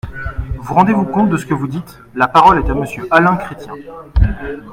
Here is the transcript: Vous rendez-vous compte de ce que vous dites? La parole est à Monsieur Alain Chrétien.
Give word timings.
Vous 0.57 0.73
rendez-vous 0.73 1.05
compte 1.05 1.29
de 1.29 1.37
ce 1.37 1.45
que 1.45 1.53
vous 1.53 1.67
dites? 1.67 1.99
La 2.15 2.27
parole 2.27 2.57
est 2.65 2.71
à 2.71 2.73
Monsieur 2.73 3.07
Alain 3.11 3.35
Chrétien. 3.37 3.75